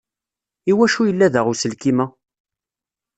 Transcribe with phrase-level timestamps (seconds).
[0.71, 2.05] Iwacu yella da uselkim-a?